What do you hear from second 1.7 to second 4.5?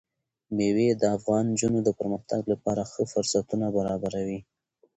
د پرمختګ لپاره ښه فرصتونه برابروي.